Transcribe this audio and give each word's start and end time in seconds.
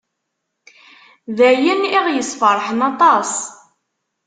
D 1.37 1.39
ayen 1.49 1.81
i 1.87 1.97
aɣ-yesferḥen 1.99 2.79
aṭas. 2.89 3.33